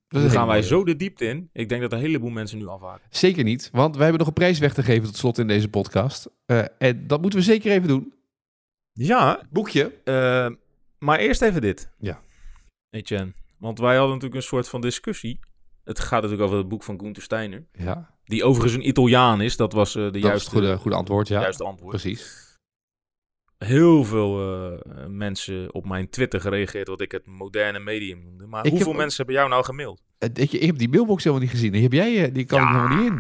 [0.08, 0.68] Een gaan wij mooie.
[0.68, 1.50] zo de diepte in.
[1.54, 3.08] Ik denk dat een heleboel mensen nu afhaken.
[3.10, 5.68] Zeker niet, want wij hebben nog een prijs weg te geven tot slot in deze
[5.70, 6.30] podcast.
[6.46, 8.14] Eh, en dat moeten we zeker even doen.
[8.92, 9.94] Ja, Boekje.
[10.04, 10.50] eh,
[11.00, 11.90] maar eerst even dit.
[12.00, 12.22] Ja.
[12.90, 13.34] Etienne.
[13.58, 15.40] Want wij hadden natuurlijk een soort van discussie.
[15.84, 17.66] Het gaat natuurlijk over het boek van Gunther Steiner.
[17.72, 19.58] Ja, Die overigens een Italiaan is.
[19.58, 21.28] Dat was eh, de dat juiste, het goede, goede antwoord.
[21.28, 21.90] Ja, juiste antwoord.
[21.90, 22.52] precies.
[23.66, 28.46] Heel veel eh, mensen op mijn Twitter gereageerd wat ik het moderne medium noemde.
[28.46, 30.02] Maar Ik hoeveel heb- mensen hebben jou nou gemaild?
[30.18, 31.72] Eh, ik heb die mailbox helemaal niet gezien.
[31.72, 33.16] Die heb jij, eh, die kan ik helemaal niet in.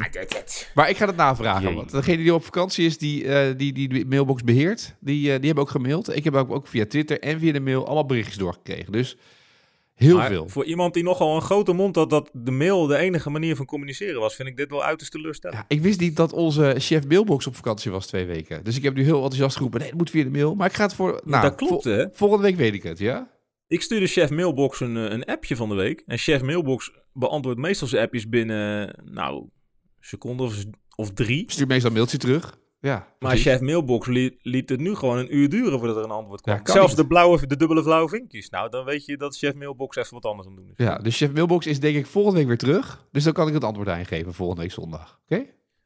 [0.76, 1.64] Maar ik ga het navragen.
[1.68, 1.76] Jee.
[1.76, 5.30] Want degene die op vakantie is, die eh, die, die de mailbox beheert, die, die
[5.46, 6.16] hebben ook gemaild.
[6.16, 8.92] Ik heb ook, ook via Twitter en via de mail allemaal berichtjes doorgekregen.
[8.92, 9.18] Dus
[10.04, 10.50] heel Maar veel.
[10.50, 13.66] Voor iemand die nogal een grote mond had dat de mail de enige manier van
[13.66, 15.60] communiceren was, vind ik dit wel uiterst teleurstellend.
[15.70, 18.64] Ja, ik wist niet dat onze chef mailbox op vakantie was twee weken.
[18.64, 20.56] Dus ik heb nu heel enthousiast geroepen, nee, het moet via de mail.
[20.56, 21.22] Maar ik ga het voor...
[21.26, 22.06] Nou, dat klopt, vol- hè?
[22.12, 23.32] volgende week weet ik het, ja?
[23.68, 26.04] Ik stuurde chef Mailbox een, eh, een appje van de week.
[26.06, 29.52] En chef Mailbox beantwoordt meestal zijn appjes binnen, nou, een
[30.00, 30.64] seconde of,
[30.96, 31.52] of drie.
[31.52, 32.58] Stuur meestal een mailtje terug.
[32.86, 36.10] Ja, Maar chef Mailbox li- liet het nu gewoon een uur duren voordat er een
[36.12, 36.56] antwoord kwam.
[36.56, 36.98] Ja, Zelfs niet.
[36.98, 38.50] de, blauwe, de dubbele blauwe vinkjes.
[38.50, 40.86] Nou, dan weet je dat chef Mailbox even wat anders aan doen is.
[40.86, 43.08] Ja, dus chef mailbox is denk ik volgende week weer terug.
[43.12, 45.20] Dus dan kan ik het antwoord aangeven volgende week zondag.
[45.30, 45.46] Oké?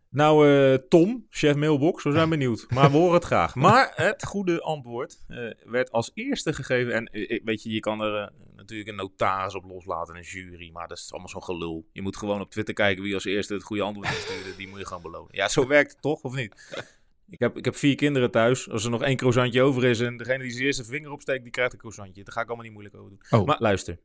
[0.10, 2.66] Nou, eh, Tom, chef Mailbox, we zijn benieuwd.
[2.70, 3.56] Maar we horen het graag.
[3.56, 6.94] Maar het goede antwoord eh, werd als eerste gegeven.
[6.94, 8.32] En eh, weet je, je kan er
[8.70, 10.70] natuurlijk een notaris op loslaten, een jury.
[10.72, 11.88] Maar dat is allemaal zo'n gelul.
[11.92, 14.56] Je moet gewoon op Twitter kijken wie als eerste het goede antwoord instuurde.
[14.56, 15.30] Die moet je gewoon belonen.
[15.32, 16.56] Ja, zo werkt het toch, of niet?
[17.30, 18.70] Ik heb, ik heb vier kinderen thuis.
[18.70, 21.52] Als er nog één croissantje over is en degene die zijn eerste vinger opsteekt, die
[21.52, 22.24] krijgt een croissantje.
[22.24, 23.40] Daar ga ik allemaal niet moeilijk over doen.
[23.40, 24.00] Oh, Maar luister.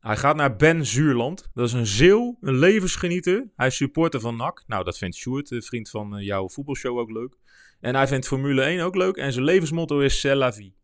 [0.00, 1.50] Hij gaat naar Ben Zuurland.
[1.54, 3.50] Dat is een zeeuw, een levensgenieter.
[3.56, 4.64] Hij is supporter van NAC.
[4.66, 7.36] Nou, dat vindt Sjoerd, vriend van eh, jouw voetbalshow, ook leuk.
[7.80, 9.16] En hij vindt Formule 1 ook leuk.
[9.16, 10.74] En zijn levensmotto is C'est la vie.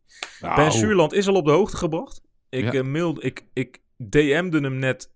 [0.41, 2.21] nou, Ben Zuurland is al op de hoogte gebracht.
[2.51, 2.71] Ik, Ja.
[2.79, 5.11] eh, mailde, ik, ik DM'de hem net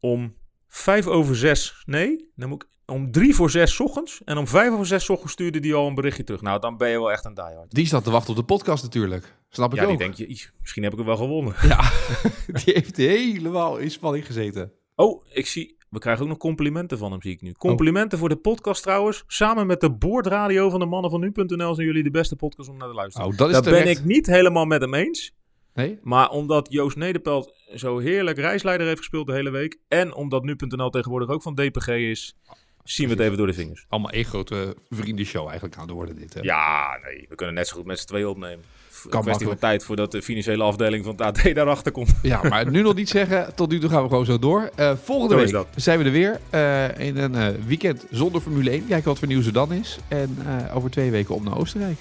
[0.00, 0.34] om
[0.68, 1.82] vijf over zes.
[1.86, 4.20] Nee, dan moet ik om drie voor zes ochtends.
[4.24, 6.40] En om vijf over zes ochtends stuurde hij al een berichtje terug.
[6.40, 7.70] Nou, dan ben je wel echt een diehard.
[7.74, 9.34] Die staat te wachten op de podcast natuurlijk.
[9.48, 9.98] Snap ik Ja, die ook.
[9.98, 11.54] denk je, "Ih, misschien heb ik het wel gewonnen.
[11.62, 11.90] Ja,
[12.64, 14.72] die heeft helemaal in spanning gezeten.
[14.94, 15.76] Oh, ik zie.
[15.90, 17.52] We krijgen ook nog complimenten van hem, zie ik nu.
[17.52, 19.24] Complimenten voor de podcast trouwens.
[19.26, 22.76] Samen met de boordradio van de mannen van nu.nl zijn jullie de beste podcast om
[22.76, 23.28] naar te luisteren.
[23.28, 25.32] Oh, dat is Daar ben ik niet helemaal met hem eens.
[25.74, 25.98] Nee?
[26.02, 29.78] Maar omdat Joost Nederpelt zo heerlijk reisleider heeft gespeeld de hele week.
[29.88, 32.36] En omdat nu.nl tegenwoordig ook van DPG is.
[32.84, 33.84] Zien we het even door de vingers.
[33.88, 36.34] Allemaal één grote vriendenshow eigenlijk aan het worden dit.
[36.34, 36.40] Hè?
[36.40, 37.26] Ja, nee.
[37.28, 38.64] We kunnen net zo goed met z'n tweeën opnemen.
[38.88, 39.42] Kwestie makkelijk.
[39.44, 42.14] van tijd voordat de financiële afdeling van het AD daarachter komt.
[42.22, 43.54] Ja, maar nu nog niet zeggen.
[43.54, 44.70] Tot nu toe gaan we gewoon zo door.
[44.74, 46.40] Eh, volgende Zo week zijn we er weer.
[46.50, 48.86] eh, in een eh, weekend zonder Formule 1.
[48.86, 49.98] Kijken wat voor nieuws er dan is.
[50.08, 50.38] En
[50.74, 51.98] over twee weken op naar Oostenrijk.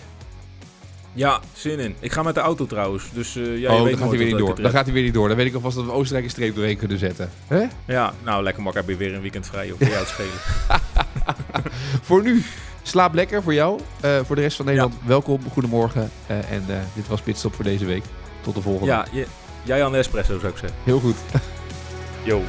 [1.18, 1.96] Ja, zin in.
[2.00, 3.04] Ik ga met de auto trouwens.
[3.14, 4.62] Dus eh ja, je oh, weet dan gaat hij weer niet door.
[4.62, 5.28] Dan gaat hij weer niet door.
[5.28, 7.30] Dan weet ik alvast dat we Oostenrijk een streep doorheen kunnen zetten.
[7.48, 7.64] Hè?
[7.86, 8.90] Ja, nou lekker makkelijk.
[8.90, 9.72] Heb je weer een weekend vrij.
[9.72, 10.32] Op jou het schelen.
[12.08, 12.44] Voor nu,
[12.82, 13.80] slaap lekker voor jou.
[14.00, 15.40] Eh, voor de rest van Nederland, welkom.
[15.52, 16.12] Goedemorgen.
[16.28, 18.04] Eh, en dit was Pitstop voor deze week.
[18.42, 18.92] Tot de volgende.
[18.92, 19.28] ja, je-
[19.64, 20.78] jij aan de espresso zou ik zeggen.
[20.84, 21.16] Heel goed.
[22.24, 22.42] Yo.